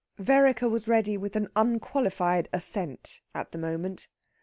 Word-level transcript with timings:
Vereker 0.17 0.67
was 0.67 0.87
ready 0.87 1.15
with 1.15 1.35
an 1.35 1.47
unqualified 1.55 2.49
assent 2.51 3.21
at 3.35 3.51
the 3.51 3.59
moment. 3.59 4.07